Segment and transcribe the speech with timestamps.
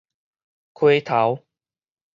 [0.73, 1.45] 溪頭